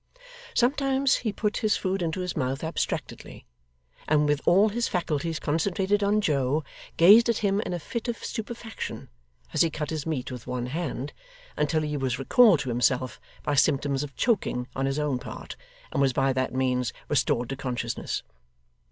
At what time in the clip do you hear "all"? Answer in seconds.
4.47-4.69